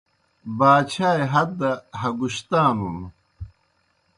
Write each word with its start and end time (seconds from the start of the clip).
باچھائے 0.57 1.23
ہت 1.33 1.49
دہ 1.59 1.71
ہگُشتانُن۔ 2.01 2.99